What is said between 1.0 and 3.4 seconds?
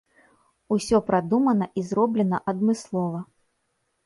прадумана і зроблена адмыслова.